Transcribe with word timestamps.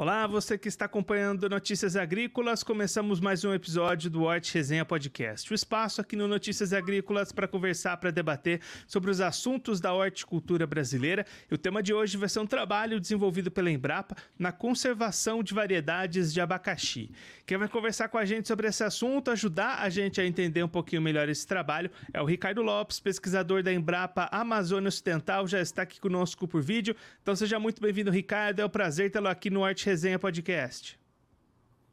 Olá, 0.00 0.26
você 0.26 0.56
que 0.56 0.66
está 0.66 0.86
acompanhando 0.86 1.46
Notícias 1.46 1.94
Agrícolas, 1.94 2.62
começamos 2.62 3.20
mais 3.20 3.44
um 3.44 3.52
episódio 3.52 4.08
do 4.08 4.22
Hort 4.22 4.50
Resenha 4.50 4.82
Podcast. 4.82 5.52
O 5.52 5.54
espaço 5.54 6.00
aqui 6.00 6.16
no 6.16 6.26
Notícias 6.26 6.72
Agrícolas 6.72 7.32
para 7.32 7.46
conversar, 7.46 7.98
para 7.98 8.10
debater 8.10 8.62
sobre 8.86 9.10
os 9.10 9.20
assuntos 9.20 9.78
da 9.78 9.92
horticultura 9.92 10.66
brasileira. 10.66 11.26
E 11.50 11.54
o 11.54 11.58
tema 11.58 11.82
de 11.82 11.92
hoje 11.92 12.16
vai 12.16 12.30
ser 12.30 12.40
um 12.40 12.46
trabalho 12.46 12.98
desenvolvido 12.98 13.50
pela 13.50 13.70
Embrapa 13.70 14.16
na 14.38 14.50
conservação 14.50 15.42
de 15.42 15.52
variedades 15.52 16.32
de 16.32 16.40
abacaxi. 16.40 17.10
Quem 17.44 17.58
vai 17.58 17.68
conversar 17.68 18.08
com 18.08 18.16
a 18.16 18.24
gente 18.24 18.48
sobre 18.48 18.68
esse 18.68 18.82
assunto, 18.82 19.30
ajudar 19.30 19.82
a 19.82 19.90
gente 19.90 20.18
a 20.18 20.24
entender 20.24 20.62
um 20.62 20.68
pouquinho 20.68 21.02
melhor 21.02 21.28
esse 21.28 21.46
trabalho, 21.46 21.90
é 22.10 22.22
o 22.22 22.24
Ricardo 22.24 22.62
Lopes, 22.62 22.98
pesquisador 23.00 23.62
da 23.62 23.70
Embrapa 23.70 24.30
Amazônia 24.32 24.88
Ocidental, 24.88 25.46
já 25.46 25.60
está 25.60 25.82
aqui 25.82 26.00
conosco 26.00 26.48
por 26.48 26.62
vídeo. 26.62 26.96
Então 27.20 27.36
seja 27.36 27.60
muito 27.60 27.82
bem-vindo, 27.82 28.10
Ricardo. 28.10 28.60
É 28.60 28.64
um 28.64 28.70
prazer 28.70 29.10
tê-lo 29.10 29.28
aqui 29.28 29.50
no 29.50 29.60
Hort 29.60 29.89
Resenha 29.90 30.20
Podcast. 30.20 30.96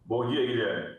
Bom 0.05 0.29
dia, 0.29 0.45
Guilherme. 0.45 0.97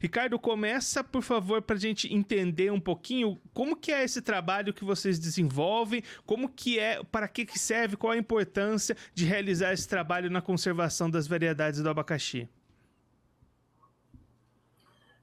Ricardo, 0.00 0.38
começa, 0.38 1.04
por 1.04 1.22
favor, 1.22 1.60
para 1.60 1.76
a 1.76 1.78
gente 1.78 2.12
entender 2.12 2.72
um 2.72 2.80
pouquinho 2.80 3.38
como 3.52 3.76
que 3.76 3.92
é 3.92 4.02
esse 4.02 4.22
trabalho 4.22 4.72
que 4.72 4.84
vocês 4.84 5.18
desenvolvem, 5.18 6.02
como 6.24 6.48
que 6.48 6.78
é, 6.78 7.04
para 7.04 7.28
que, 7.28 7.44
que 7.44 7.58
serve, 7.58 7.96
qual 7.96 8.12
a 8.12 8.16
importância 8.16 8.96
de 9.12 9.26
realizar 9.26 9.72
esse 9.74 9.86
trabalho 9.86 10.30
na 10.30 10.40
conservação 10.40 11.10
das 11.10 11.26
variedades 11.26 11.82
do 11.82 11.90
abacaxi. 11.90 12.48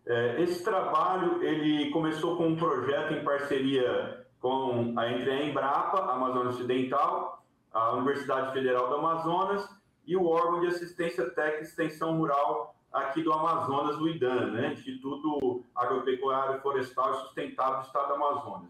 É, 0.05 0.39
esse 0.43 0.63
trabalho 0.63 1.41
ele 1.41 1.89
começou 1.89 2.37
com 2.37 2.49
um 2.49 2.55
projeto 2.55 3.13
em 3.13 3.23
parceria 3.23 4.23
com 4.39 4.93
a, 4.99 5.11
entre 5.11 5.31
a 5.31 5.45
Embrapa, 5.45 5.99
a 6.01 6.13
Amazônia 6.13 6.49
Ocidental, 6.49 7.43
a 7.73 7.93
Universidade 7.93 8.53
Federal 8.53 8.87
do 8.87 8.95
Amazonas 8.97 9.67
e 10.05 10.15
o 10.15 10.25
órgão 10.27 10.61
de 10.61 10.67
assistência 10.67 11.29
técnica 11.29 11.61
e 11.61 11.63
extensão 11.63 12.17
rural 12.17 12.75
aqui 12.91 13.21
do 13.21 13.33
Amazonas, 13.33 13.97
o 13.97 14.07
IDAN, 14.07 14.51
né? 14.51 14.73
Instituto 14.73 15.63
Agropecuário 15.75 16.61
Florestal 16.61 17.13
e 17.13 17.17
Sustentável 17.21 17.81
do 17.81 17.85
Estado 17.85 18.07
do 18.07 18.13
Amazonas. 18.13 18.69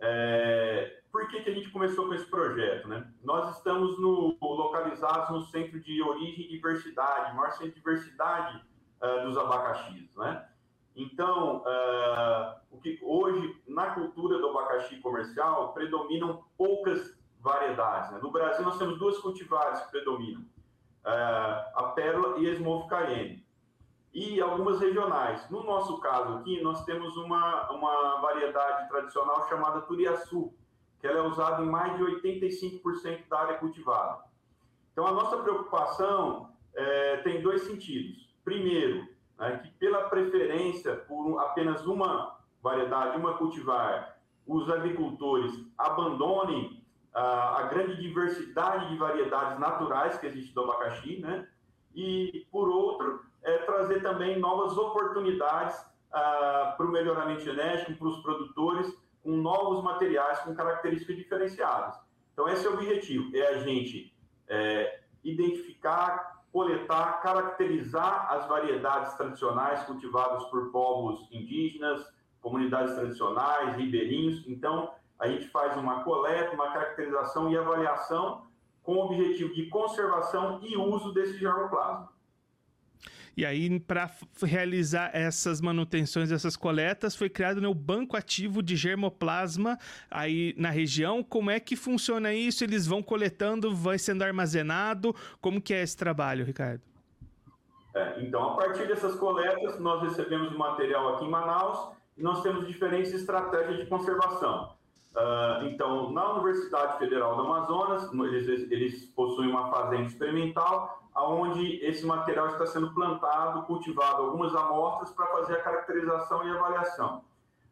É, 0.00 1.02
por 1.12 1.28
que, 1.28 1.42
que 1.42 1.50
a 1.50 1.54
gente 1.54 1.68
começou 1.68 2.06
com 2.06 2.14
esse 2.14 2.24
projeto? 2.24 2.88
Né? 2.88 3.06
Nós 3.22 3.56
estamos 3.56 4.00
no, 4.00 4.36
localizados 4.40 5.28
no 5.30 5.42
Centro 5.42 5.78
de 5.78 6.02
Origem 6.02 6.46
e 6.46 6.48
Diversidade, 6.48 7.36
maior 7.36 7.52
centro 7.52 7.68
de 7.68 7.74
diversidade 7.74 8.64
uh, 9.02 9.26
dos 9.26 9.36
abacaxis. 9.36 10.16
Né? 10.16 10.48
Então, 10.96 11.58
uh, 11.58 12.54
o 12.70 12.80
que 12.80 12.98
hoje, 13.02 13.62
na 13.68 13.90
cultura 13.90 14.38
do 14.38 14.48
abacaxi 14.48 14.96
comercial, 14.96 15.74
predominam 15.74 16.42
poucas 16.56 17.14
variedades. 17.38 18.10
Né? 18.12 18.20
No 18.22 18.30
Brasil, 18.30 18.64
nós 18.64 18.78
temos 18.78 18.98
duas 18.98 19.18
cultivares 19.18 19.82
que 19.82 19.90
predominam, 19.90 20.42
a 21.04 21.92
pérola 21.94 22.38
e 22.38 22.48
a 22.48 22.52
Smolf 22.52 22.88
Cayenne, 22.88 23.44
e 24.12 24.40
algumas 24.40 24.80
regionais. 24.80 25.48
No 25.50 25.64
nosso 25.64 25.98
caso 25.98 26.34
aqui, 26.34 26.60
nós 26.60 26.84
temos 26.84 27.16
uma, 27.16 27.70
uma 27.70 28.20
variedade 28.20 28.88
tradicional 28.88 29.48
chamada 29.48 29.80
Turiaçu, 29.82 30.52
que 31.00 31.06
ela 31.06 31.18
é 31.18 31.22
usada 31.22 31.62
em 31.62 31.66
mais 31.66 31.96
de 31.96 32.04
85% 32.04 33.28
da 33.28 33.40
área 33.40 33.58
cultivada. 33.58 34.22
Então, 34.92 35.06
a 35.06 35.12
nossa 35.12 35.38
preocupação 35.38 36.50
é, 36.74 37.16
tem 37.18 37.40
dois 37.40 37.62
sentidos. 37.62 38.32
Primeiro, 38.44 39.08
né, 39.38 39.58
que 39.62 39.70
pela 39.72 40.08
preferência 40.08 40.96
por 40.96 41.40
apenas 41.40 41.84
uma 41.86 42.38
variedade, 42.62 43.16
uma 43.16 43.34
cultivar, 43.34 44.18
os 44.46 44.68
agricultores 44.70 45.52
abandonem 45.78 46.81
a, 47.14 47.68
grande 47.70 48.00
diversidade 48.00 48.88
de 48.88 48.96
variedades 48.96 49.58
naturais 49.58 50.18
que 50.18 50.26
existe 50.26 50.54
do 50.54 50.62
abacaxi, 50.62 51.18
né? 51.20 51.46
E, 51.94 52.46
por 52.50 52.68
outro, 52.68 53.22
é, 53.42 53.58
trazer 53.58 54.02
também 54.02 54.38
novas 54.38 54.76
oportunidades 54.78 55.76
ah, 56.12 56.74
para 56.76 56.86
o 56.86 56.90
melhoramento 56.90 57.42
genético, 57.42 57.98
para 57.98 58.08
os 58.08 58.22
produtores, 58.22 58.92
com 59.22 59.36
novos 59.36 59.82
materiais 59.82 60.40
com 60.40 60.54
características 60.54 61.16
diferenciadas. 61.16 61.96
Então, 62.32 62.48
esse 62.48 62.66
é 62.66 62.70
o 62.70 62.74
objetivo, 62.74 63.36
é 63.36 63.48
a 63.48 63.58
gente 63.58 64.12
é, 64.48 65.00
identificar, 65.22 66.42
coletar, 66.50 67.20
caracterizar 67.22 68.32
as 68.32 68.48
variedades 68.48 69.14
tradicionais 69.14 69.82
cultivadas 69.84 70.44
por 70.44 70.70
povos 70.70 71.28
indígenas, 71.30 72.04
comunidades 72.40 72.94
tradicionais, 72.94 73.76
ribeirinhos. 73.76 74.44
Então, 74.48 74.92
a 75.22 75.28
gente 75.28 75.48
faz 75.50 75.76
uma 75.76 76.02
coleta, 76.02 76.52
uma 76.52 76.72
caracterização 76.72 77.48
e 77.48 77.56
avaliação 77.56 78.42
com 78.82 78.94
o 78.94 79.04
objetivo 79.04 79.54
de 79.54 79.66
conservação 79.66 80.58
e 80.60 80.76
uso 80.76 81.12
desse 81.12 81.38
germoplasma. 81.38 82.08
E 83.36 83.46
aí, 83.46 83.78
para 83.78 84.10
realizar 84.42 85.10
essas 85.14 85.60
manutenções, 85.60 86.32
essas 86.32 86.56
coletas, 86.56 87.14
foi 87.14 87.30
criado 87.30 87.60
né, 87.60 87.68
o 87.68 87.74
Banco 87.74 88.16
Ativo 88.16 88.60
de 88.60 88.74
Germoplasma 88.74 89.78
aí 90.10 90.54
na 90.58 90.70
região. 90.70 91.22
Como 91.22 91.50
é 91.50 91.60
que 91.60 91.76
funciona 91.76 92.34
isso? 92.34 92.64
Eles 92.64 92.84
vão 92.84 93.00
coletando, 93.00 93.72
vai 93.74 93.98
sendo 93.98 94.22
armazenado? 94.22 95.14
Como 95.40 95.62
que 95.62 95.72
é 95.72 95.82
esse 95.82 95.96
trabalho, 95.96 96.44
Ricardo? 96.44 96.82
É, 97.94 98.20
então, 98.22 98.50
a 98.50 98.56
partir 98.56 98.88
dessas 98.88 99.14
coletas, 99.14 99.78
nós 99.78 100.02
recebemos 100.02 100.52
o 100.52 100.58
material 100.58 101.14
aqui 101.14 101.24
em 101.24 101.30
Manaus 101.30 101.96
e 102.18 102.22
nós 102.22 102.42
temos 102.42 102.66
diferentes 102.66 103.14
estratégias 103.14 103.78
de 103.78 103.86
conservação. 103.86 104.81
Uh, 105.12 105.66
então, 105.66 106.10
na 106.10 106.32
Universidade 106.32 106.98
Federal 106.98 107.36
do 107.36 107.42
Amazonas, 107.42 108.10
eles, 108.12 108.70
eles 108.70 109.04
possuem 109.14 109.50
uma 109.50 109.70
fazenda 109.70 110.04
experimental, 110.04 111.02
onde 111.14 111.84
esse 111.84 112.06
material 112.06 112.48
está 112.48 112.66
sendo 112.66 112.94
plantado, 112.94 113.62
cultivado 113.64 114.22
algumas 114.22 114.54
amostras 114.54 115.10
para 115.10 115.26
fazer 115.26 115.54
a 115.56 115.62
caracterização 115.62 116.46
e 116.46 116.50
avaliação. 116.50 117.22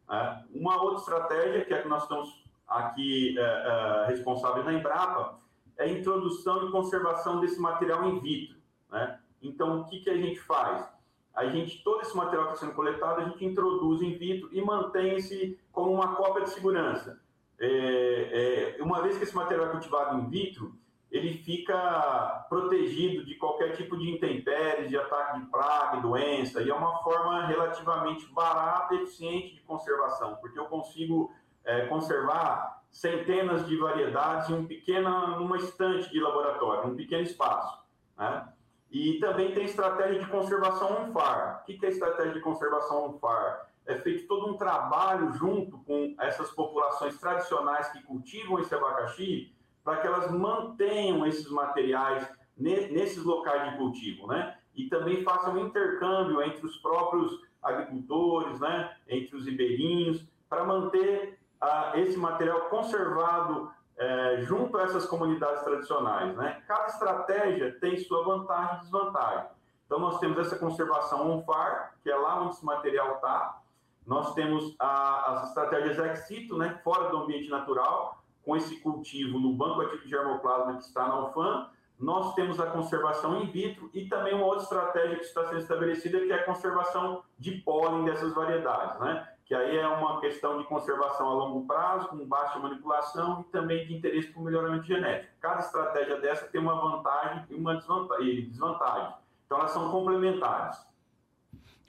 Uh, 0.07 0.59
uma 0.61 0.83
outra 0.83 0.99
estratégia, 0.99 1.65
que 1.65 1.73
é 1.73 1.81
que 1.81 1.89
nós 1.89 2.03
estamos 2.03 2.45
aqui 2.69 3.35
uh, 3.39 4.09
responsáveis 4.09 4.67
na 4.67 4.75
Embrapa, 4.75 5.39
é 5.79 5.85
a 5.85 5.89
introdução 5.89 6.69
e 6.69 6.71
conservação 6.71 7.41
desse 7.41 7.59
material 7.59 8.07
in 8.07 8.21
vitro. 8.21 8.57
Né? 8.93 9.19
Então, 9.41 9.81
o 9.81 9.85
que, 9.87 10.01
que 10.01 10.11
a 10.11 10.17
gente 10.17 10.39
faz? 10.41 10.87
a 11.33 11.47
gente, 11.47 11.83
todo 11.83 12.03
esse 12.03 12.15
material 12.15 12.49
que 12.49 12.55
está 12.55 12.67
sendo 12.67 12.75
coletado, 12.75 13.21
a 13.21 13.25
gente 13.25 13.43
introduz 13.45 14.03
in 14.03 14.19
vitro 14.19 14.51
e 14.53 14.61
mantém 14.61 15.15
esse 15.15 15.59
como 15.73 15.91
uma 15.93 16.15
cópia 16.17 16.45
de 16.45 16.51
segurança 16.51 17.19
é, 17.61 18.77
é, 18.79 18.83
uma 18.83 19.03
vez 19.03 19.19
que 19.19 19.25
esse 19.25 19.37
material 19.37 19.67
é 19.67 19.71
cultivado 19.71 20.19
in 20.19 20.29
vitro, 20.29 20.75
ele 21.11 21.35
fica 21.35 22.47
protegido 22.49 23.25
de 23.25 23.35
qualquer 23.35 23.77
tipo 23.77 23.99
de 23.99 24.11
intempéries, 24.11 24.89
de 24.89 24.97
ataque 24.97 25.41
de 25.41 25.47
praga 25.47 26.01
doença, 26.01 26.63
e 26.63 26.71
é 26.71 26.75
uma 26.75 27.03
forma 27.03 27.47
relativamente 27.47 28.27
barata 28.33 28.95
e 28.95 29.03
eficiente 29.03 29.55
de 29.55 29.61
conservação, 29.63 30.37
porque 30.37 30.59
eu 30.59 30.67
consigo 30.67 31.33
é, 31.65 31.87
conservar 31.87 32.83
centenas 32.91 33.67
de 33.67 33.77
variedades 33.77 34.49
em 34.49 34.55
um 34.55 34.67
pequena, 34.67 35.39
numa 35.39 35.57
estante 35.57 36.11
de 36.11 36.21
laboratório, 36.21 36.91
um 36.91 36.97
pequeno 36.97 37.23
espaço. 37.23 37.79
Né? 38.17 38.49
E 38.91 39.19
também 39.21 39.53
tem 39.53 39.65
estratégia 39.65 40.19
de 40.19 40.27
conservação 40.27 41.05
on-far. 41.05 41.63
O 41.63 41.65
que 41.65 41.85
é 41.85 41.89
estratégia 41.89 42.33
de 42.33 42.41
conservação 42.41 43.07
on-far? 43.07 43.70
É 43.87 43.97
feito 43.97 44.27
todo 44.27 44.49
um 44.49 44.57
trabalho 44.57 45.33
junto 45.33 45.79
com 45.79 46.15
essas 46.19 46.51
populações 46.51 47.19
tradicionais 47.19 47.89
que 47.93 48.03
cultivam 48.03 48.59
esse 48.59 48.75
abacaxi, 48.75 49.53
para 49.83 49.97
que 49.99 50.07
elas 50.07 50.31
mantenham 50.31 51.27
esses 51.27 51.51
materiais 51.51 52.29
nesses 52.57 53.25
locais 53.25 53.71
de 53.71 53.79
cultivo, 53.79 54.27
né? 54.27 54.57
E 54.75 54.89
também 54.89 55.25
façam 55.25 55.59
intercâmbio 55.59 56.43
entre 56.43 56.65
os 56.65 56.77
próprios 56.77 57.41
agricultores, 57.63 58.61
né? 58.61 58.95
Entre 59.09 59.35
os 59.35 59.47
ribeirinhos, 59.47 60.27
para 60.49 60.65
manter 60.65 61.39
ah, 61.61 61.93
esse 61.97 62.19
material 62.19 62.69
conservado 62.69 63.71
é, 63.97 64.41
junto 64.43 64.79
a 64.79 64.83
essas 64.83 65.07
comunidades 65.07 65.63
tradicionais, 65.63 66.35
né? 66.37 66.63
Cada 66.67 66.87
estratégia 66.87 67.79
tem 67.81 67.99
sua 67.99 68.25
vantagem 68.25 68.77
e 68.77 68.81
desvantagem. 68.81 69.47
Então, 69.85 69.99
nós 69.99 70.19
temos 70.19 70.39
essa 70.39 70.57
conservação 70.57 71.31
on-far, 71.31 71.95
que 72.03 72.11
é 72.11 72.17
lá 72.17 72.43
onde 72.43 72.55
esse 72.55 72.65
material 72.65 73.17
está, 73.17 73.61
nós 74.07 74.35
temos 74.35 74.75
a, 74.79 75.33
as 75.33 75.49
estratégias 75.49 75.99
ex 75.99 76.51
né, 76.51 76.81
fora 76.83 77.11
do 77.11 77.19
ambiente 77.19 77.49
natural, 77.49 78.23
com 78.43 78.57
esse 78.57 78.81
cultivo 78.81 79.39
no 79.39 79.53
banco 79.53 79.83
ativo 79.83 80.03
de 80.03 80.11
germoplasma 80.11 80.77
que 80.77 80.83
está 80.83 81.07
na 81.07 81.27
UFAM. 81.27 81.69
Nós 81.99 82.35
temos 82.35 82.59
a 82.59 82.67
conservação 82.67 83.43
in 83.43 83.47
vitro 83.51 83.91
e 83.93 84.09
também 84.09 84.35
uma 84.35 84.47
outra 84.47 84.63
estratégia 84.63 85.17
que 85.17 85.25
está 85.25 85.45
sendo 85.45 85.59
estabelecida, 85.59 86.19
que 86.19 86.33
é 86.33 86.37
a 86.37 86.45
conservação 86.45 87.23
de 87.39 87.53
pólen 87.59 88.07
dessas 88.07 88.35
variedades, 88.35 88.99
né? 89.01 89.29
Que 89.45 89.55
aí 89.55 89.77
é 89.77 89.87
uma 89.87 90.19
questão 90.21 90.59
de 90.59 90.65
conservação 90.65 91.29
a 91.29 91.35
longo 91.35 91.67
prazo, 91.67 92.09
com 92.09 92.25
baixa 92.27 92.59
manipulação 92.59 93.41
e 93.41 93.53
também 93.53 93.87
de 93.87 93.95
interesse 93.95 94.29
para 94.29 94.41
o 94.41 94.45
melhoramento 94.45 94.85
genético. 94.85 95.33
Cada 95.41 95.61
estratégia 95.61 96.21
dessa 96.21 96.47
tem 96.47 96.61
uma 96.61 96.81
vantagem 96.81 97.45
e 97.51 97.55
uma 97.55 97.77
desvantagem. 97.77 99.15
Então, 99.45 99.59
elas 99.59 99.73
são 99.73 99.91
complementares. 99.91 100.90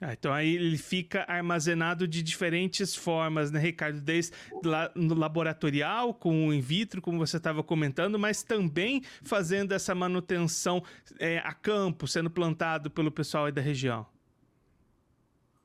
Ah, 0.04 0.14
então 0.14 0.32
aí 0.32 0.56
ele 0.56 0.76
fica 0.76 1.24
armazenado 1.28 2.08
de 2.08 2.24
diferentes 2.24 2.92
formas, 2.96 3.52
né, 3.52 3.60
Ricardo? 3.60 4.00
Desde 4.00 4.32
lá 4.64 4.90
no 4.96 5.14
laboratorial, 5.14 6.12
com 6.12 6.48
o 6.48 6.52
in 6.52 6.60
vitro, 6.60 7.00
como 7.00 7.20
você 7.20 7.36
estava 7.36 7.62
comentando, 7.62 8.18
mas 8.18 8.42
também 8.42 9.02
fazendo 9.22 9.70
essa 9.70 9.94
manutenção 9.94 10.82
é, 11.20 11.38
a 11.38 11.52
campo, 11.52 12.08
sendo 12.08 12.28
plantado 12.28 12.90
pelo 12.90 13.12
pessoal 13.12 13.44
aí 13.44 13.52
da 13.52 13.62
região. 13.62 14.04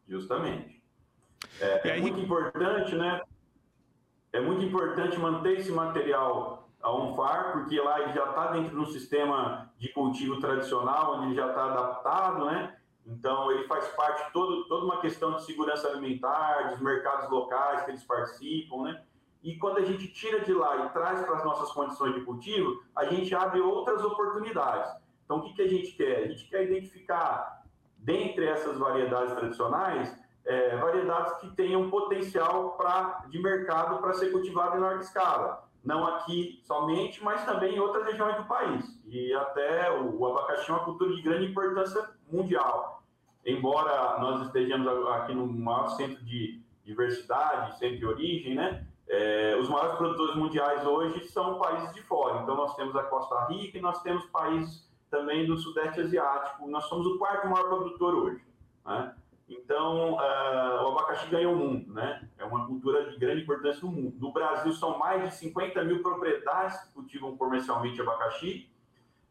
Justamente. 0.07 0.83
É, 1.59 1.89
é 1.89 1.91
aí... 1.93 2.01
muito 2.01 2.19
importante, 2.19 2.95
né? 2.95 3.19
É 4.31 4.39
muito 4.39 4.63
importante 4.63 5.17
manter 5.17 5.61
esse 5.61 5.71
material 5.71 6.69
a 6.79 6.95
um 6.95 7.15
far, 7.15 7.53
porque 7.53 7.79
lá 7.79 8.01
ele 8.01 8.13
já 8.13 8.29
está 8.29 8.51
dentro 8.51 8.69
de 8.69 8.81
um 8.83 8.85
sistema 8.85 9.73
de 9.79 9.91
cultivo 9.93 10.39
tradicional, 10.39 11.15
onde 11.15 11.27
ele 11.27 11.35
já 11.35 11.49
está 11.49 11.65
adaptado, 11.71 12.45
né? 12.45 12.76
Então, 13.07 13.49
ele 13.51 13.63
faz 13.67 13.87
parte 13.89 14.25
de 14.25 14.33
todo, 14.33 14.65
toda 14.65 14.85
uma 14.85 14.99
questão 14.99 15.35
de 15.37 15.43
segurança 15.43 15.87
alimentar, 15.87 16.71
dos 16.71 16.81
mercados 16.81 17.29
locais 17.29 17.85
que 17.85 17.91
eles 17.91 18.03
participam, 18.03 18.83
né? 18.83 19.01
E 19.41 19.57
quando 19.57 19.77
a 19.77 19.85
gente 19.85 20.09
tira 20.09 20.41
de 20.41 20.53
lá 20.53 20.85
e 20.85 20.89
traz 20.89 21.21
para 21.21 21.37
as 21.37 21.45
nossas 21.45 21.71
condições 21.71 22.13
de 22.15 22.21
cultivo, 22.21 22.83
a 22.93 23.05
gente 23.05 23.33
abre 23.33 23.61
outras 23.61 24.03
oportunidades. 24.03 24.91
Então, 25.23 25.37
o 25.37 25.43
que, 25.43 25.53
que 25.53 25.61
a 25.61 25.67
gente 25.67 25.91
quer? 25.93 26.17
A 26.17 26.27
gente 26.27 26.49
quer 26.49 26.63
identificar, 26.63 27.63
dentre 27.97 28.45
essas 28.45 28.77
variedades 28.77 29.33
tradicionais, 29.33 30.13
é, 30.43 30.75
variedades 30.75 31.33
que 31.39 31.49
tenham 31.51 31.89
potencial 31.89 32.71
pra, 32.71 33.23
de 33.29 33.41
mercado 33.41 33.99
para 33.99 34.13
ser 34.13 34.31
cultivado 34.31 34.77
em 34.77 34.81
larga 34.81 35.01
escala. 35.01 35.65
Não 35.81 36.05
aqui 36.05 36.61
somente, 36.65 37.23
mas 37.23 37.45
também 37.45 37.75
em 37.75 37.79
outras 37.79 38.05
regiões 38.05 38.35
do 38.35 38.43
país. 38.45 38.99
E 39.05 39.33
até 39.33 39.91
o, 39.91 40.19
o 40.19 40.27
abacaxi 40.27 40.69
é 40.69 40.73
uma 40.73 40.83
cultura 40.83 41.15
de 41.15 41.21
grande 41.21 41.45
importância 41.45 42.09
mundial 42.29 42.96
embora 43.47 44.19
nós 44.19 44.45
estejamos 44.45 44.87
aqui 45.07 45.33
no 45.33 45.47
maior 45.47 45.87
centro 45.89 46.23
de 46.25 46.61
diversidade, 46.83 47.77
centro 47.79 47.97
de 47.97 48.05
origem, 48.05 48.55
né? 48.55 48.85
É, 49.09 49.55
os 49.57 49.69
maiores 49.69 49.95
produtores 49.95 50.35
mundiais 50.35 50.85
hoje 50.85 51.25
são 51.29 51.57
países 51.57 51.93
de 51.93 52.01
fora. 52.01 52.41
Então, 52.43 52.55
nós 52.55 52.75
temos 52.75 52.93
a 52.95 53.03
Costa 53.03 53.45
Rica 53.45 53.77
e 53.77 53.81
nós 53.81 54.01
temos 54.01 54.25
países 54.25 54.85
também 55.09 55.45
do 55.45 55.57
Sudeste 55.57 56.01
Asiático. 56.01 56.67
Nós 56.67 56.83
somos 56.85 57.07
o 57.07 57.17
quarto 57.17 57.47
maior 57.47 57.69
produtor 57.69 58.13
hoje. 58.13 58.43
Né? 58.85 59.15
Então, 59.47 60.15
uh, 60.15 60.83
o 60.83 60.91
abacaxi 60.91 61.29
ganhou 61.29 61.53
o 61.53 61.57
mundo. 61.57 61.93
Né? 61.93 62.27
É 62.37 62.43
uma 62.43 62.67
cultura 62.67 63.09
de 63.09 63.17
grande 63.17 63.43
importância 63.43 63.81
no 63.81 63.93
mundo. 63.93 64.17
No 64.19 64.33
Brasil, 64.33 64.73
são 64.73 64.97
mais 64.97 65.23
de 65.23 65.35
50 65.35 65.85
mil 65.85 66.01
propriedades 66.01 66.77
que 66.81 66.91
cultivam 66.91 67.37
comercialmente 67.37 68.01
abacaxi 68.01 68.69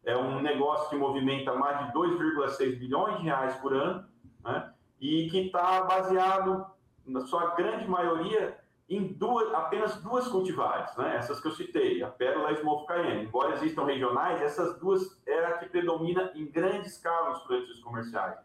é 0.07 0.15
um 0.15 0.39
negócio 0.39 0.89
que 0.89 0.95
movimenta 0.95 1.53
mais 1.53 1.85
de 1.85 1.91
2,6 1.91 2.79
bilhões 2.79 3.17
de 3.17 3.23
reais 3.23 3.57
por 3.57 3.73
ano, 3.73 4.05
né? 4.41 4.71
e 5.01 5.29
que 5.29 5.47
está 5.47 5.83
baseado, 5.83 6.65
na 7.05 7.21
sua 7.25 7.55
grande 7.55 7.85
maioria, 7.89 8.57
em 8.89 9.05
duas, 9.05 9.53
apenas 9.53 10.01
duas 10.01 10.25
cultivares, 10.29 10.95
né? 10.95 11.17
essas 11.17 11.41
que 11.41 11.47
eu 11.49 11.51
citei, 11.51 12.01
a 12.01 12.07
Pérola 12.07 12.51
e 12.51 12.53
a 12.53 12.57
Smolfo 12.57 12.85
Cayenne. 12.85 13.25
Embora 13.25 13.55
existam 13.55 13.83
regionais, 13.83 14.41
essas 14.41 14.79
duas 14.79 15.21
é 15.27 15.45
a 15.45 15.57
que 15.57 15.65
predomina 15.65 16.31
em 16.33 16.45
grande 16.45 16.87
escala 16.87 17.31
nos 17.31 17.41
produtos 17.41 17.81
comerciais. 17.81 18.39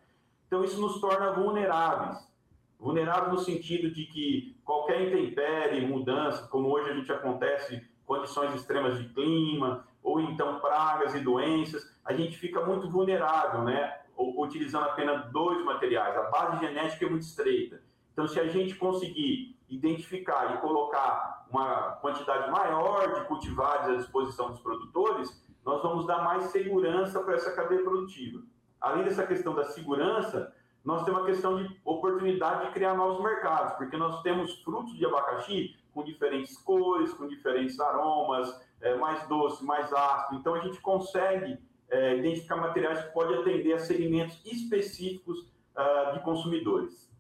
Então, 0.49 0.65
isso 0.65 0.81
nos 0.81 1.01
torna 1.01 1.31
vulneráveis. 1.31 2.29
Vulneráveis 2.77 3.33
no 3.33 3.39
sentido 3.39 3.89
de 3.89 4.07
que 4.07 4.57
qualquer 4.65 5.01
intempérie, 5.01 5.87
mudança, 5.87 6.49
como 6.49 6.71
hoje 6.71 6.91
a 6.91 6.95
gente 6.95 7.13
acontece, 7.13 7.87
condições 8.05 8.53
extremas 8.53 8.99
de 8.99 9.09
clima, 9.11 9.87
ou 10.03 10.21
então 10.21 10.59
pragas 10.61 11.15
e 11.15 11.21
doenças, 11.21 11.95
a 12.05 12.13
gente 12.13 12.37
fica 12.37 12.65
muito 12.65 12.91
vulnerável, 12.91 13.63
né? 13.63 14.01
Utilizando 14.17 14.85
apenas 14.85 15.31
dois 15.31 15.65
materiais. 15.65 16.17
A 16.17 16.23
base 16.31 16.61
genética 16.61 17.07
é 17.07 17.09
muito 17.09 17.23
estreita. 17.23 17.83
Então, 18.13 18.27
se 18.27 18.39
a 18.39 18.47
gente 18.47 18.75
conseguir 18.75 19.57
identificar 19.69 20.55
e 20.55 20.59
colocar 20.59 21.47
uma 21.51 21.93
quantidade 22.01 22.51
maior 22.51 23.15
de 23.15 23.25
cultivares 23.27 23.89
à 23.89 23.95
disposição 23.97 24.51
dos 24.51 24.61
produtores, 24.61 25.43
nós 25.65 25.83
vamos 25.83 26.07
dar 26.07 26.23
mais 26.23 26.45
segurança 26.45 27.21
para 27.23 27.35
essa 27.35 27.53
cadeia 27.53 27.83
produtiva. 27.83 28.43
Além 28.81 29.05
dessa 29.05 29.27
questão 29.27 29.55
da 29.55 29.65
segurança, 29.65 30.53
nós 30.85 31.05
temos 31.05 31.23
a 31.23 31.27
questão 31.27 31.63
de 31.63 31.81
oportunidade 31.85 32.67
de 32.67 32.73
criar 32.73 32.95
novos 32.95 33.23
mercados, 33.23 33.75
porque 33.75 33.97
nós 33.97 34.21
temos 34.23 34.61
frutos 34.63 34.95
de 34.95 35.07
abacaxi 35.07 35.77
com 35.95 36.03
diferentes 36.03 36.57
cores, 36.59 37.15
com 37.15 37.29
diferentes 37.29 37.79
aromas, 37.79 38.61
é, 38.83 38.95
mais 38.97 39.27
doce, 39.29 39.65
mais 39.65 39.93
ácido. 39.93 40.39
Então, 40.39 40.55
a 40.55 40.61
gente 40.61 40.81
consegue 40.81 41.59
é, 41.91 42.17
identificar 42.17 42.57
materiais 42.57 43.05
que 43.05 43.13
podem 43.13 43.39
atender 43.39 43.73
a 43.75 43.79
segmentos 43.79 44.41
específicos 44.45 45.41
uh, 45.77 46.13
de 46.15 46.21
consumidores. 46.21 47.11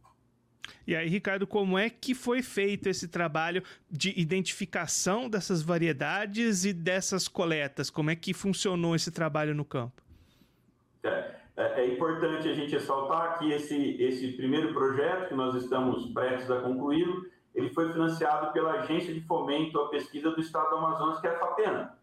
E 0.87 0.97
aí, 0.97 1.09
Ricardo, 1.09 1.47
como 1.47 1.79
é 1.79 1.88
que 1.88 2.14
foi 2.14 2.43
feito 2.43 2.88
esse 2.88 3.06
trabalho 3.06 3.62
de 3.88 4.19
identificação 4.19 5.29
dessas 5.29 5.62
variedades 5.62 6.64
e 6.64 6.73
dessas 6.73 7.29
coletas? 7.29 7.88
Como 7.88 8.11
é 8.11 8.17
que 8.17 8.35
funcionou 8.35 8.97
esse 8.97 9.11
trabalho 9.12 9.55
no 9.55 9.65
campo? 9.65 10.03
É, 11.05 11.35
é, 11.56 11.82
é 11.82 11.87
importante 11.87 12.49
a 12.49 12.55
gente 12.55 12.73
ressaltar 12.73 13.38
que 13.38 13.53
esse, 13.53 14.03
esse 14.03 14.32
primeiro 14.32 14.73
projeto 14.73 15.29
que 15.29 15.35
nós 15.35 15.55
estamos 15.55 16.11
prestes 16.12 16.50
a 16.50 16.61
concluir, 16.61 17.06
ele 17.54 17.70
foi 17.70 17.93
financiado 17.93 18.52
pela 18.52 18.72
Agência 18.72 19.12
de 19.12 19.20
Fomento 19.20 19.78
à 19.81 19.88
Pesquisa 19.88 20.31
do 20.31 20.40
Estado 20.40 20.70
do 20.70 20.76
Amazonas, 20.76 21.20
que 21.20 21.26
é 21.26 21.31
a 21.31 21.38
FAPENA. 21.38 21.99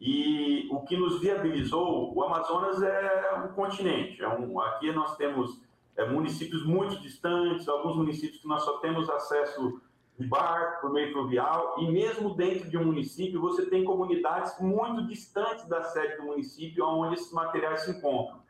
E 0.00 0.68
o 0.70 0.80
que 0.80 0.96
nos 0.96 1.20
viabilizou, 1.20 2.14
o 2.14 2.22
Amazonas 2.22 2.82
é 2.82 3.42
um 3.44 3.48
continente. 3.54 4.22
É 4.22 4.28
um, 4.28 4.60
aqui 4.60 4.92
nós 4.92 5.16
temos 5.16 5.60
é, 5.96 6.06
municípios 6.06 6.64
muito 6.64 7.00
distantes, 7.00 7.68
alguns 7.68 7.96
municípios 7.96 8.40
que 8.40 8.46
nós 8.46 8.62
só 8.62 8.78
temos 8.78 9.08
acesso 9.08 9.80
de 10.18 10.26
barco, 10.26 10.82
por 10.82 10.92
meio 10.92 11.12
fluvial, 11.12 11.76
e 11.78 11.90
mesmo 11.90 12.34
dentro 12.34 12.70
de 12.70 12.78
um 12.78 12.84
município, 12.84 13.40
você 13.40 13.66
tem 13.66 13.84
comunidades 13.84 14.58
muito 14.60 15.06
distantes 15.06 15.66
da 15.68 15.82
sede 15.82 16.16
do 16.16 16.24
município, 16.24 16.86
onde 16.86 17.14
esses 17.14 17.32
materiais 17.32 17.82
se 17.82 17.90
encontram. 17.90 18.40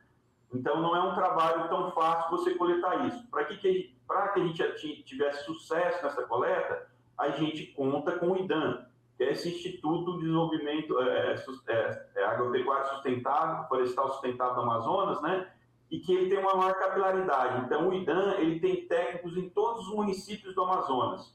Então, 0.54 0.80
não 0.80 0.94
é 0.94 1.02
um 1.02 1.14
trabalho 1.14 1.68
tão 1.68 1.90
fácil 1.90 2.30
você 2.30 2.54
coletar 2.54 3.06
isso. 3.08 3.26
Para 3.28 3.44
que, 3.44 3.56
que, 3.56 3.95
que 4.32 4.40
a 4.40 4.76
gente 4.76 5.02
tivesse 5.02 5.44
sucesso 5.44 6.02
nessa 6.04 6.22
coleta, 6.22 6.88
a 7.18 7.30
gente 7.30 7.66
conta 7.68 8.18
com 8.18 8.32
o 8.32 8.36
IDAN, 8.36 8.86
que 9.16 9.24
é 9.24 9.32
esse 9.32 9.48
Instituto 9.48 10.14
de 10.14 10.20
Desenvolvimento 10.20 11.00
é, 11.00 11.34
é, 11.68 12.06
é, 12.16 12.24
Agropecuário 12.24 12.88
Sustentável, 12.90 13.66
Florestal 13.68 14.12
Sustentável 14.12 14.54
do 14.54 14.60
Amazonas, 14.60 15.22
né? 15.22 15.50
E 15.90 16.00
que 16.00 16.12
ele 16.12 16.28
tem 16.28 16.38
uma 16.38 16.54
maior 16.54 16.74
capilaridade. 16.74 17.64
Então, 17.64 17.88
o 17.88 17.94
IDAN 17.94 18.34
ele 18.38 18.60
tem 18.60 18.86
técnicos 18.86 19.36
em 19.36 19.48
todos 19.48 19.88
os 19.88 19.94
municípios 19.94 20.54
do 20.54 20.62
Amazonas. 20.62 21.34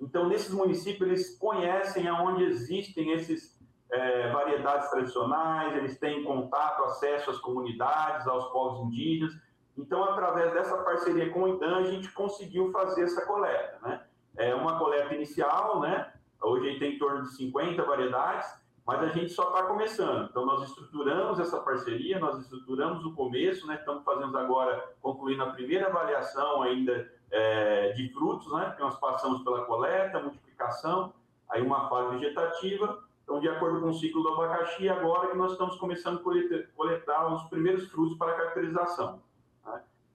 Então, 0.00 0.28
nesses 0.28 0.52
municípios, 0.52 1.08
eles 1.08 1.38
conhecem 1.38 2.06
aonde 2.06 2.44
existem 2.44 3.12
esses 3.12 3.58
é, 3.90 4.30
variedades 4.30 4.88
tradicionais, 4.90 5.76
eles 5.76 5.98
têm 5.98 6.22
contato, 6.22 6.84
acesso 6.84 7.30
às 7.30 7.38
comunidades, 7.38 8.26
aos 8.26 8.46
povos 8.52 8.86
indígenas. 8.86 9.34
Então, 9.76 10.02
através 10.04 10.52
dessa 10.52 10.76
parceria 10.78 11.30
com 11.30 11.42
o 11.42 11.48
IDAN, 11.48 11.78
a 11.78 11.82
gente 11.84 12.10
conseguiu 12.12 12.70
fazer 12.70 13.04
essa 13.04 13.24
coleta. 13.24 13.78
Né? 13.82 14.02
É 14.36 14.54
uma 14.54 14.78
coleta 14.78 15.14
inicial, 15.14 15.80
né? 15.80 16.12
hoje 16.42 16.66
a 16.66 16.70
gente 16.70 16.80
tem 16.80 16.94
em 16.94 16.98
torno 16.98 17.22
de 17.22 17.34
50 17.34 17.82
variedades, 17.84 18.60
mas 18.86 19.02
a 19.02 19.08
gente 19.08 19.32
só 19.32 19.44
está 19.44 19.64
começando. 19.64 20.28
Então, 20.30 20.44
nós 20.44 20.68
estruturamos 20.68 21.38
essa 21.38 21.60
parceria, 21.60 22.18
nós 22.18 22.38
estruturamos 22.40 23.04
o 23.04 23.14
começo, 23.14 23.66
né? 23.66 23.76
estamos 23.76 24.04
fazendo 24.04 24.36
agora, 24.36 24.94
concluindo 25.00 25.42
a 25.42 25.50
primeira 25.50 25.86
avaliação 25.86 26.62
ainda 26.62 27.10
é, 27.30 27.92
de 27.92 28.12
frutos, 28.12 28.52
né? 28.52 28.72
que 28.76 28.82
nós 28.82 28.98
passamos 28.98 29.42
pela 29.42 29.64
coleta, 29.64 30.20
multiplicação, 30.20 31.12
aí 31.48 31.62
uma 31.62 31.88
fase 31.88 32.16
vegetativa, 32.16 33.02
então, 33.30 33.38
de 33.38 33.48
acordo 33.48 33.80
com 33.80 33.90
o 33.90 33.94
ciclo 33.94 34.24
do 34.24 34.30
abacaxi, 34.30 34.88
agora 34.88 35.30
que 35.30 35.36
nós 35.36 35.52
estamos 35.52 35.76
começando 35.76 36.18
a 36.18 36.20
coletar, 36.20 36.66
coletar 36.74 37.32
os 37.32 37.44
primeiros 37.44 37.88
frutos 37.88 38.18
para 38.18 38.34
caracterização. 38.34 39.22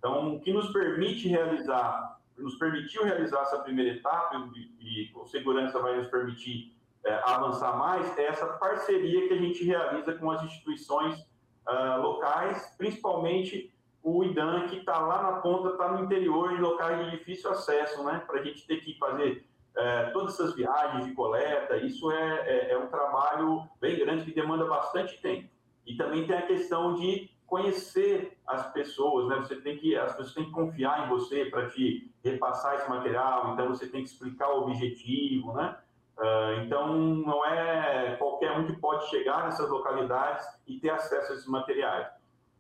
Então, 0.06 0.36
o 0.36 0.40
que 0.40 0.54
nos 0.54 0.72
permite 0.72 1.28
realizar, 1.28 2.20
nos 2.38 2.54
permitiu 2.60 3.04
realizar 3.04 3.42
essa 3.42 3.58
primeira 3.58 3.98
etapa, 3.98 4.36
e, 4.56 5.02
e 5.02 5.08
com 5.08 5.26
segurança 5.26 5.80
vai 5.80 5.98
nos 5.98 6.08
permitir 6.10 6.78
é, 7.04 7.22
avançar 7.26 7.76
mais, 7.76 8.16
é 8.16 8.28
essa 8.28 8.46
parceria 8.46 9.28
que 9.28 9.34
a 9.34 9.38
gente 9.38 9.64
realiza 9.64 10.14
com 10.14 10.30
as 10.30 10.44
instituições 10.44 11.20
uh, 11.68 12.00
locais, 12.04 12.72
principalmente 12.78 13.74
o 14.04 14.24
IDAN, 14.24 14.68
que 14.68 14.76
está 14.76 15.00
lá 15.00 15.24
na 15.24 15.32
ponta, 15.40 15.70
está 15.70 15.92
no 15.92 16.06
interior, 16.06 16.52
em 16.52 16.62
locais 16.62 17.04
de 17.04 17.18
difícil 17.18 17.50
acesso, 17.50 18.04
né? 18.04 18.22
para 18.28 18.42
a 18.42 18.44
gente 18.44 18.68
ter 18.68 18.82
que 18.82 18.96
fazer 19.00 19.44
é, 19.76 20.12
todas 20.12 20.36
essas 20.36 20.54
viagens 20.54 21.08
de 21.08 21.14
coleta, 21.14 21.78
isso 21.78 22.12
é, 22.12 22.48
é, 22.48 22.72
é, 22.74 22.78
um 22.78 22.88
trabalho 22.90 23.68
bem 23.82 23.98
grande 23.98 24.24
que 24.24 24.36
demanda 24.36 24.66
bastante 24.66 25.20
tempo. 25.20 25.50
E 25.84 25.96
também 25.96 26.28
tem 26.28 26.38
a 26.38 26.44
questão 26.44 26.94
de 26.94 27.35
conhecer 27.56 28.38
as 28.46 28.72
pessoas, 28.74 29.30
né? 29.30 29.38
Você 29.38 29.56
tem 29.56 29.78
que, 29.78 29.96
as 29.96 30.12
pessoas 30.12 30.34
têm 30.34 30.46
que 30.46 30.52
confiar 30.52 31.06
em 31.06 31.10
você 31.10 31.46
para 31.46 31.70
te 31.70 32.12
repassar 32.22 32.76
esse 32.76 32.90
material, 32.90 33.54
então 33.54 33.70
você 33.70 33.88
tem 33.88 34.04
que 34.04 34.10
explicar 34.10 34.50
o 34.50 34.64
objetivo, 34.64 35.54
né? 35.54 35.78
Uh, 36.18 36.62
então, 36.66 36.94
não 36.98 37.46
é 37.46 38.16
qualquer 38.18 38.52
um 38.58 38.66
que 38.66 38.74
pode 38.74 39.10
chegar 39.10 39.46
nessas 39.46 39.70
localidades 39.70 40.46
e 40.68 40.80
ter 40.80 40.90
acesso 40.90 41.32
a 41.32 41.36
esses 41.36 41.48
materiais. 41.48 42.08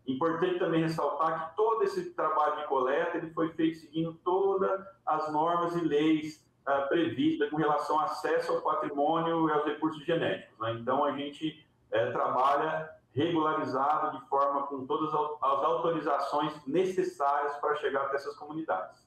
Importante 0.08 0.60
também 0.60 0.82
ressaltar 0.82 1.50
que 1.50 1.56
todo 1.58 1.84
esse 1.84 2.14
trabalho 2.14 2.58
de 2.58 2.68
coleta 2.68 3.18
ele 3.18 3.32
foi 3.32 3.50
feito 3.54 3.80
seguindo 3.80 4.14
todas 4.24 4.82
as 5.06 5.32
normas 5.32 5.76
e 5.76 5.82
leis 5.82 6.46
uh, 6.68 6.88
previstas 6.88 7.50
com 7.50 7.58
relação 7.58 8.00
ao 8.00 8.06
acesso 8.06 8.52
ao 8.54 8.62
patrimônio 8.62 9.50
e 9.50 9.52
aos 9.52 9.66
recursos 9.66 10.06
genéticos. 10.06 10.58
Né? 10.60 10.74
Então, 10.74 11.04
a 11.04 11.12
gente 11.12 11.66
uh, 11.92 12.12
trabalha 12.12 12.90
regularizado 13.16 14.20
de 14.20 14.28
forma 14.28 14.68
com 14.68 14.86
todas 14.86 15.10
as 15.10 15.64
autorizações 15.64 16.54
necessárias 16.68 17.56
para 17.58 17.76
chegar 17.78 18.04
até 18.04 18.18
essas 18.18 18.36
comunidades. 18.36 19.06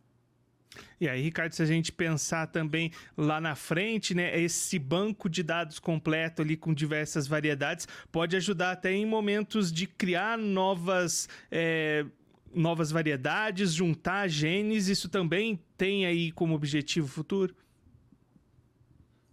E 1.01 1.09
aí, 1.09 1.23
Ricardo, 1.23 1.53
se 1.53 1.63
a 1.63 1.67
gente 1.67 1.93
pensar 1.93 2.47
também 2.49 2.93
lá 3.17 3.41
na 3.41 3.55
frente, 3.55 4.15
né, 4.15 4.39
esse 4.41 4.79
banco 4.79 5.29
de 5.29 5.43
dados 5.43 5.79
completo 5.79 6.43
ali 6.43 6.57
com 6.57 6.75
diversas 6.75 7.27
variedades 7.27 7.87
pode 8.11 8.37
ajudar 8.37 8.73
até 8.73 8.93
em 8.93 9.07
momentos 9.07 9.73
de 9.73 9.87
criar 9.87 10.39
novas. 10.39 11.29
É, 11.51 12.05
novas 12.51 12.91
variedades, 12.91 13.75
juntar 13.75 14.27
genes, 14.27 14.89
isso 14.89 15.11
também 15.11 15.63
tem 15.77 16.07
aí 16.07 16.33
como 16.33 16.55
objetivo 16.55 17.07
futuro? 17.07 17.55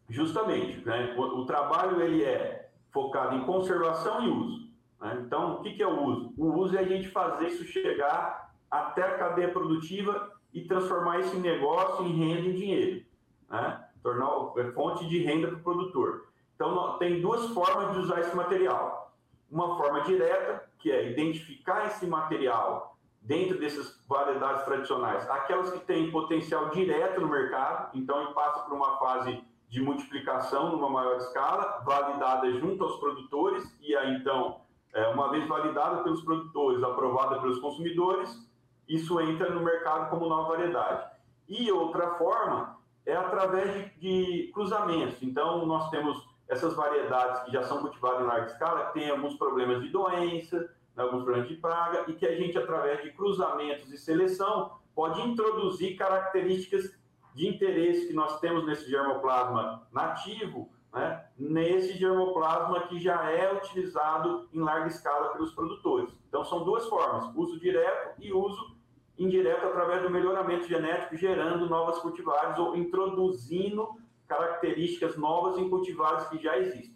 Justamente, 0.09 0.85
né? 0.85 1.15
o, 1.17 1.21
o 1.21 1.45
trabalho 1.45 2.01
ele 2.01 2.25
é 2.25 2.69
focado 2.91 3.35
em 3.35 3.45
conservação 3.45 4.23
e 4.25 4.29
uso. 4.29 4.64
Né? 5.05 5.21
Então, 5.23 5.55
o 5.55 5.61
que, 5.61 5.81
é 5.81 5.87
o 5.87 6.03
uso? 6.03 6.33
O 6.35 6.47
uso 6.59 6.75
é 6.75 6.79
a 6.79 6.83
gente 6.83 7.09
fazer 7.09 7.47
isso 7.47 7.63
chegar 7.65 8.51
até 8.71 9.03
a 9.03 9.17
cadeia 9.19 9.49
produtiva 9.49 10.31
e 10.51 10.61
transformar 10.61 11.19
isso 11.19 11.35
em 11.35 11.41
negócio, 11.41 12.03
em 12.05 12.13
renda, 12.13 12.49
em 12.49 12.53
dinheiro, 12.53 13.05
né? 13.47 13.85
tornar 14.01 14.29
é 14.57 14.71
fonte 14.71 15.07
de 15.07 15.19
renda 15.19 15.47
para 15.47 15.57
o 15.57 15.63
produtor. 15.63 16.27
Então, 16.55 16.97
tem 16.97 17.21
duas 17.21 17.49
formas 17.49 17.93
de 17.93 17.99
usar 17.99 18.21
esse 18.21 18.35
material. 18.35 19.13
Uma 19.51 19.77
forma 19.77 20.01
direta, 20.01 20.67
que 20.79 20.91
é 20.91 21.11
identificar 21.11 21.85
esse 21.85 22.07
material 22.07 22.97
dentro 23.21 23.59
dessas 23.59 23.99
variedades 24.07 24.63
tradicionais, 24.65 25.27
aquelas 25.29 25.71
que 25.71 25.79
têm 25.79 26.11
potencial 26.11 26.69
direto 26.69 27.21
no 27.21 27.27
mercado, 27.27 27.89
então 27.95 28.21
ele 28.21 28.33
passa 28.33 28.61
por 28.61 28.73
uma 28.73 28.97
fase 28.97 29.43
de 29.67 29.81
multiplicação 29.81 30.71
numa 30.71 30.89
maior 30.89 31.17
escala, 31.17 31.81
validada 31.83 32.51
junto 32.53 32.83
aos 32.83 32.97
produtores, 32.97 33.75
e 33.81 33.95
aí 33.95 34.15
então, 34.15 34.61
é, 34.95 35.07
uma 35.09 35.29
vez 35.29 35.45
validada 35.45 36.01
pelos 36.03 36.21
produtores, 36.23 36.81
aprovada 36.81 37.41
pelos 37.41 37.59
consumidores, 37.59 38.49
isso 38.87 39.19
entra 39.19 39.49
no 39.49 39.61
mercado 39.61 40.09
como 40.09 40.27
nova 40.27 40.49
variedade. 40.49 41.11
E 41.49 41.69
outra 41.69 42.11
forma 42.15 42.77
é 43.05 43.13
através 43.13 43.73
de, 43.73 43.89
de 43.99 44.51
cruzamentos. 44.53 45.21
Então, 45.21 45.65
nós 45.65 45.89
temos 45.89 46.25
essas 46.47 46.73
variedades 46.75 47.43
que 47.43 47.51
já 47.51 47.63
são 47.63 47.81
cultivadas 47.81 48.21
em 48.21 48.25
larga 48.25 48.47
escala, 48.47 48.85
que 48.85 48.99
têm 48.99 49.09
alguns 49.09 49.35
problemas 49.35 49.81
de 49.83 49.89
doença, 49.89 50.59
né, 50.95 51.03
alguns 51.03 51.23
problemas 51.23 51.49
de 51.49 51.55
praga, 51.55 52.05
e 52.07 52.13
que 52.13 52.25
a 52.25 52.35
gente, 52.35 52.57
através 52.57 53.03
de 53.03 53.11
cruzamentos 53.11 53.91
e 53.91 53.97
seleção, 53.97 54.77
pode 54.95 55.21
introduzir 55.21 55.97
características 55.97 56.97
de 57.33 57.49
interesse 57.49 58.07
que 58.07 58.13
nós 58.13 58.39
temos 58.39 58.65
nesse 58.65 58.89
germoplasma 58.89 59.85
nativo, 59.91 60.69
né, 60.95 61.25
nesse 61.37 61.97
germoplasma 61.97 62.87
que 62.87 62.97
já 62.97 63.29
é 63.29 63.53
utilizado 63.53 64.47
em 64.53 64.61
larga 64.61 64.87
escala 64.87 65.33
pelos 65.33 65.53
produtores. 65.53 66.09
Então, 66.29 66.45
são 66.45 66.63
duas 66.63 66.87
formas: 66.87 67.29
uso 67.35 67.59
direto 67.59 68.15
e 68.19 68.31
uso 68.31 68.75
indireto 69.19 69.65
através 69.65 70.01
do 70.01 70.09
melhoramento 70.09 70.67
genético, 70.67 71.17
gerando 71.17 71.69
novas 71.69 71.99
cultivares 71.99 72.57
ou 72.57 72.75
introduzindo 72.75 73.89
características 74.25 75.17
novas 75.17 75.57
em 75.57 75.69
cultivares 75.69 76.27
que 76.29 76.37
já 76.41 76.57
existem. 76.57 76.94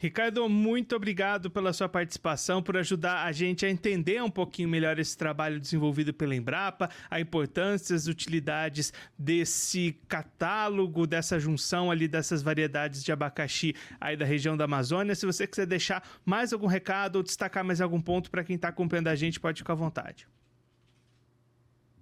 Ricardo, 0.00 0.48
muito 0.48 0.96
obrigado 0.96 1.50
pela 1.50 1.74
sua 1.74 1.86
participação, 1.86 2.62
por 2.62 2.74
ajudar 2.78 3.26
a 3.26 3.32
gente 3.32 3.66
a 3.66 3.68
entender 3.68 4.22
um 4.22 4.30
pouquinho 4.30 4.66
melhor 4.66 4.98
esse 4.98 5.14
trabalho 5.14 5.60
desenvolvido 5.60 6.14
pela 6.14 6.34
Embrapa, 6.34 6.88
a 7.10 7.20
importância, 7.20 7.94
as 7.94 8.06
utilidades 8.06 8.94
desse 9.18 10.00
catálogo, 10.08 11.06
dessa 11.06 11.38
junção 11.38 11.90
ali 11.90 12.08
dessas 12.08 12.42
variedades 12.42 13.04
de 13.04 13.12
abacaxi 13.12 13.74
aí 14.00 14.16
da 14.16 14.24
região 14.24 14.56
da 14.56 14.64
Amazônia. 14.64 15.14
Se 15.14 15.26
você 15.26 15.46
quiser 15.46 15.66
deixar 15.66 16.02
mais 16.24 16.54
algum 16.54 16.66
recado 16.66 17.16
ou 17.16 17.22
destacar 17.22 17.62
mais 17.62 17.82
algum 17.82 18.00
ponto 18.00 18.30
para 18.30 18.42
quem 18.42 18.56
está 18.56 18.68
acompanhando 18.68 19.08
a 19.08 19.14
gente, 19.14 19.38
pode 19.38 19.58
ficar 19.58 19.74
à 19.74 19.76
vontade. 19.76 20.26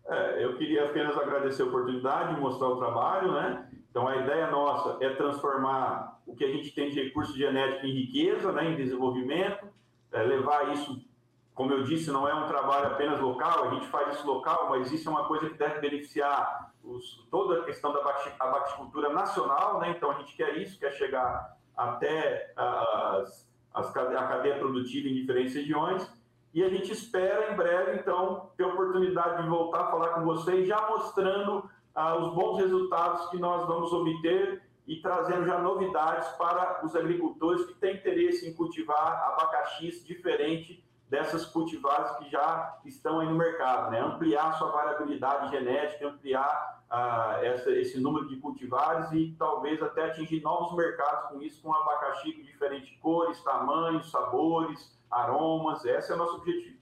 É, 0.06 0.44
eu 0.44 0.56
queria 0.56 0.84
apenas 0.84 1.16
agradecer 1.16 1.62
a 1.62 1.64
oportunidade 1.64 2.36
de 2.36 2.40
mostrar 2.40 2.68
o 2.68 2.76
trabalho, 2.76 3.32
né? 3.32 3.68
Então, 3.98 4.06
a 4.06 4.14
ideia 4.14 4.48
nossa 4.48 5.04
é 5.04 5.12
transformar 5.16 6.20
o 6.24 6.32
que 6.32 6.44
a 6.44 6.52
gente 6.52 6.70
tem 6.70 6.88
de 6.88 7.02
recurso 7.02 7.36
genético 7.36 7.84
em 7.84 7.90
riqueza, 7.90 8.52
né, 8.52 8.70
em 8.70 8.76
desenvolvimento, 8.76 9.66
é 10.12 10.22
levar 10.22 10.72
isso, 10.72 11.04
como 11.52 11.72
eu 11.72 11.82
disse, 11.82 12.08
não 12.12 12.28
é 12.28 12.32
um 12.32 12.46
trabalho 12.46 12.92
apenas 12.92 13.18
local, 13.18 13.64
a 13.64 13.70
gente 13.74 13.88
faz 13.88 14.14
isso 14.14 14.24
local, 14.24 14.68
mas 14.70 14.92
isso 14.92 15.08
é 15.08 15.10
uma 15.10 15.24
coisa 15.24 15.50
que 15.50 15.58
deve 15.58 15.80
beneficiar 15.80 16.72
os, 16.84 17.26
toda 17.28 17.60
a 17.60 17.64
questão 17.64 17.92
da 17.92 17.98
abaxicultura 18.38 19.08
nacional, 19.08 19.80
né? 19.80 19.90
Então, 19.90 20.12
a 20.12 20.14
gente 20.14 20.36
quer 20.36 20.56
isso, 20.58 20.78
quer 20.78 20.92
chegar 20.92 21.56
até 21.76 22.52
as, 22.54 23.50
as, 23.74 23.96
a 23.96 24.26
cadeia 24.28 24.60
produtiva 24.60 25.08
em 25.08 25.14
diferentes 25.14 25.56
regiões 25.56 26.08
e 26.54 26.62
a 26.62 26.68
gente 26.68 26.92
espera 26.92 27.52
em 27.52 27.56
breve, 27.56 27.98
então, 27.98 28.52
ter 28.56 28.62
a 28.62 28.68
oportunidade 28.68 29.42
de 29.42 29.48
voltar 29.48 29.80
a 29.80 29.90
falar 29.90 30.10
com 30.10 30.22
vocês, 30.22 30.68
já 30.68 30.88
mostrando 30.88 31.68
ah, 31.98 32.16
os 32.16 32.32
bons 32.32 32.58
resultados 32.58 33.28
que 33.28 33.38
nós 33.38 33.66
vamos 33.66 33.92
obter 33.92 34.62
e 34.86 35.02
trazendo 35.02 35.44
já 35.44 35.58
novidades 35.58 36.28
para 36.36 36.86
os 36.86 36.94
agricultores 36.94 37.66
que 37.66 37.74
têm 37.74 37.96
interesse 37.96 38.48
em 38.48 38.54
cultivar 38.54 39.32
abacaxis 39.32 40.06
diferente 40.06 40.80
dessas 41.10 41.44
cultivares 41.44 42.12
que 42.18 42.30
já 42.30 42.78
estão 42.84 43.18
aí 43.18 43.26
no 43.26 43.34
mercado, 43.34 43.90
né? 43.90 44.00
Ampliar 44.00 44.52
sua 44.52 44.70
variabilidade 44.70 45.50
genética, 45.50 46.06
ampliar 46.06 46.84
ah, 46.88 47.40
essa, 47.42 47.72
esse 47.72 48.00
número 48.00 48.28
de 48.28 48.36
cultivares 48.36 49.10
e 49.10 49.34
talvez 49.36 49.82
até 49.82 50.04
atingir 50.04 50.40
novos 50.40 50.76
mercados 50.76 51.30
com 51.30 51.42
isso, 51.42 51.60
com 51.60 51.74
abacaxi 51.74 52.32
de 52.32 52.44
diferentes 52.44 52.96
cores, 53.00 53.42
tamanhos, 53.42 54.08
sabores, 54.08 54.96
aromas, 55.10 55.84
esse 55.84 56.12
é 56.12 56.14
o 56.14 56.18
nosso 56.18 56.36
objetivo. 56.36 56.78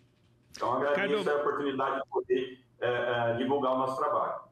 Então, 0.51 0.75
agradeço 0.75 1.25
Cardo... 1.25 1.31
a 1.31 1.43
oportunidade 1.43 2.03
de 2.03 2.09
poder 2.11 2.61
é, 2.81 2.89
é, 2.89 3.37
divulgar 3.39 3.73
o 3.73 3.79
nosso 3.79 3.97
trabalho. 3.97 4.46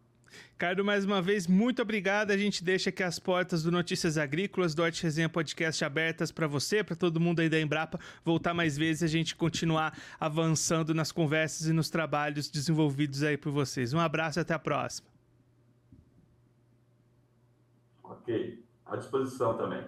Cardo, 0.57 0.85
mais 0.85 1.05
uma 1.05 1.21
vez, 1.21 1.49
muito 1.49 1.83
obrigado. 1.83 2.31
A 2.31 2.37
gente 2.37 2.63
deixa 2.63 2.91
aqui 2.91 3.03
as 3.03 3.19
portas 3.19 3.65
do 3.65 3.73
Notícias 3.73 4.17
Agrícolas, 4.17 4.73
do 4.73 4.85
Arte 4.85 5.03
Resenha 5.03 5.29
Podcast 5.29 5.85
abertas 5.85 6.31
para 6.31 6.47
você, 6.47 6.85
para 6.85 6.95
todo 6.95 7.19
mundo 7.19 7.41
aí 7.41 7.49
da 7.49 7.61
Embrapa, 7.61 7.99
voltar 8.25 8.55
mais 8.55 8.77
vezes 8.77 9.03
e 9.03 9.05
a 9.05 9.09
gente 9.09 9.35
continuar 9.35 9.99
avançando 10.19 10.95
nas 10.95 11.11
conversas 11.11 11.67
e 11.67 11.73
nos 11.73 11.91
trabalhos 11.91 12.49
desenvolvidos 12.49 13.25
aí 13.25 13.37
por 13.37 13.51
vocês. 13.51 13.93
Um 13.93 13.99
abraço 13.99 14.39
e 14.39 14.43
até 14.43 14.55
a 14.55 14.59
próxima. 14.59 15.09
Ok, 18.05 18.65
à 18.87 18.97
disposição 18.97 19.57
também. 19.57 19.85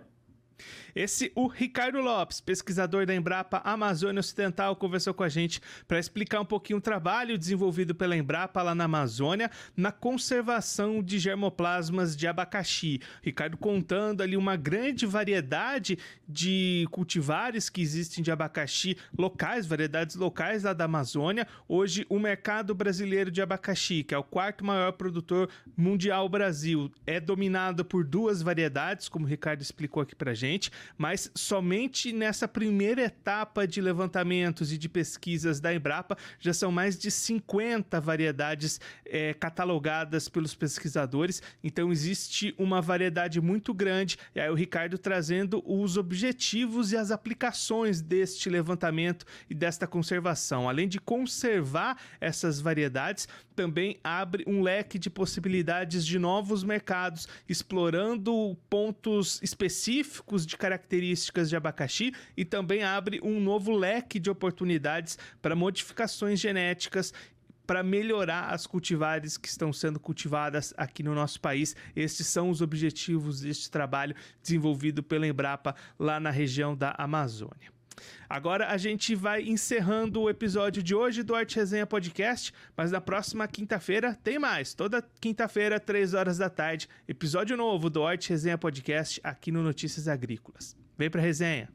Esse, 0.97 1.31
o 1.35 1.47
Ricardo 1.47 2.01
Lopes, 2.01 2.41
pesquisador 2.41 3.05
da 3.05 3.15
Embrapa 3.15 3.61
Amazônia 3.63 4.19
Ocidental, 4.19 4.75
conversou 4.75 5.13
com 5.13 5.23
a 5.23 5.29
gente 5.29 5.61
para 5.87 5.99
explicar 5.99 6.41
um 6.41 6.45
pouquinho 6.47 6.79
o 6.79 6.81
trabalho 6.81 7.37
desenvolvido 7.37 7.95
pela 7.95 8.17
Embrapa 8.17 8.63
lá 8.63 8.75
na 8.75 8.85
Amazônia 8.85 9.51
na 9.77 9.93
conservação 9.93 11.03
de 11.03 11.19
germoplasmas 11.19 12.17
de 12.17 12.27
abacaxi. 12.27 12.99
Ricardo 13.23 13.59
contando 13.59 14.23
ali 14.23 14.39
uma 14.39 14.57
grande 14.57 15.05
variedade 15.05 15.99
de 16.27 16.89
cultivares 16.91 17.69
que 17.69 17.83
existem 17.83 18.25
de 18.25 18.31
abacaxi 18.31 18.97
locais, 19.19 19.67
variedades 19.67 20.17
locais 20.17 20.63
lá 20.63 20.73
da 20.73 20.87
Amazônia. 20.87 21.47
Hoje, 21.69 22.07
o 22.09 22.19
mercado 22.19 22.75
brasileiro 22.75 23.31
de 23.31 23.43
abacaxi, 23.43 24.03
que 24.03 24.15
é 24.15 24.19
o 24.19 24.25
quarto 24.25 24.65
maior 24.65 24.93
produtor 24.93 25.51
mundial 25.77 26.27
Brasil, 26.27 26.91
é 27.07 27.21
dominado 27.21 27.85
por 27.85 28.03
duas 28.03 28.41
variedades, 28.41 29.11
como 29.11 29.27
o 29.27 29.29
Ricardo 29.29 29.61
explicou 29.61 30.03
aqui 30.03 30.15
para 30.15 30.33
gente 30.33 30.71
mas 30.97 31.31
somente 31.35 32.13
nessa 32.13 32.47
primeira 32.49 33.03
etapa 33.03 33.67
de 33.67 33.81
levantamentos 33.81 34.73
e 34.73 34.79
de 34.79 34.89
pesquisas 34.89 35.61
da 35.61 35.75
Embrapa 35.75 36.17
já 36.39 36.53
são 36.53 36.71
mais 36.71 36.99
de 36.99 37.11
50 37.11 38.01
variedades 38.01 38.81
é, 39.05 39.35
catalogadas 39.35 40.29
pelos 40.29 40.55
pesquisadores, 40.55 41.43
então 41.63 41.93
existe 41.93 42.55
uma 42.59 42.81
variedade 42.81 43.41
muito 43.41 43.73
grande. 43.73 44.19
E 44.35 44.41
aí 44.41 44.51
o 44.51 44.55
Ricardo 44.55 44.99
trazendo 44.99 45.63
os 45.67 45.97
objetivos 45.97 46.93
e 46.93 46.97
as 46.97 47.11
aplicações 47.11 48.01
deste 48.01 48.49
levantamento 48.49 49.25
e 49.49 49.55
desta 49.55 49.87
conservação. 49.87 50.69
Além 50.69 50.89
de 50.89 51.01
conservar 51.01 51.99
essas 52.21 52.61
variedades, 52.61 53.29
também 53.55 53.99
abre 54.05 54.45
um 54.47 54.63
leque 54.63 54.99
de 54.99 55.09
possibilidades 55.09 56.05
de 56.05 56.19
novos 56.19 56.63
mercados, 56.63 57.27
explorando 57.49 58.57
pontos 58.69 59.41
específicos 59.43 60.45
de 60.45 60.57
características 60.57 60.76
características 60.77 61.49
de 61.49 61.57
abacaxi 61.57 62.13
e 62.37 62.45
também 62.45 62.83
abre 62.83 63.21
um 63.23 63.41
novo 63.41 63.73
leque 63.73 64.21
de 64.21 64.31
oportunidades 64.31 65.19
para 65.41 65.57
modificações 65.57 66.39
genéticas 66.39 67.13
para 67.67 67.83
melhorar 67.83 68.55
as 68.55 68.65
cultivares 68.65 69.37
que 69.37 69.49
estão 69.49 69.73
sendo 69.73 69.99
cultivadas 69.99 70.73
aqui 70.77 71.03
no 71.03 71.15
nosso 71.15 71.41
país. 71.41 71.75
Estes 71.97 72.29
são 72.29 72.49
os 72.49 72.61
objetivos 72.61 73.41
deste 73.41 73.69
trabalho 73.69 74.15
desenvolvido 74.41 75.03
pela 75.03 75.27
Embrapa 75.27 75.75
lá 75.99 76.21
na 76.21 76.31
região 76.31 76.77
da 76.77 76.95
Amazônia. 76.97 77.76
Agora 78.29 78.69
a 78.69 78.77
gente 78.77 79.15
vai 79.15 79.43
encerrando 79.43 80.21
o 80.21 80.31
episódio 80.31 80.83
de 80.83 80.95
hoje 80.95 81.23
do 81.23 81.35
Arte 81.35 81.57
Resenha 81.57 81.87
Podcast, 81.87 82.53
mas 82.77 82.91
na 82.91 83.01
próxima 83.01 83.47
quinta-feira 83.47 84.15
tem 84.23 84.39
mais. 84.39 84.75
Toda 84.75 85.05
quinta-feira, 85.21 85.81
três 85.81 86.15
horas 86.15 86.39
da 86.39 86.51
tarde, 86.51 86.89
episódio 87.09 87.57
novo 87.57 87.89
do 87.89 88.05
Arte 88.05 88.31
Resenha 88.31 88.59
Podcast 88.59 89.21
aqui 89.23 89.53
no 89.53 89.63
Notícias 89.63 90.09
Agrícolas. 90.09 90.77
Vem 90.99 91.11
pra 91.11 91.21
resenha! 91.23 91.69